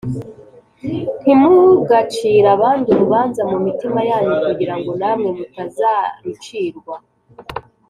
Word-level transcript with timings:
“ntimugacire 1.21 2.47
abandi 2.55 2.87
urubanza 2.93 3.41
mu 3.51 3.57
mitima 3.65 3.99
yanyu, 4.09 4.35
kugira 4.45 4.75
ngo 4.77 4.89
namwe 4.99 5.29
mutazarucirwa 5.37 6.93